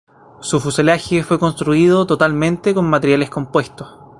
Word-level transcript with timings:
Su 0.39 0.59
fuselaje 0.59 1.21
fue 1.21 1.37
construido 1.37 2.07
totalmente 2.07 2.73
con 2.73 2.89
materiales 2.89 3.29
compuestos. 3.29 3.87